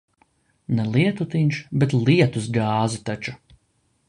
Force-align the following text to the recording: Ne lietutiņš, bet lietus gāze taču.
Ne 0.79 0.85
lietutiņš, 0.95 1.59
bet 1.83 1.95
lietus 2.09 2.51
gāze 2.57 3.05
taču. 3.11 3.37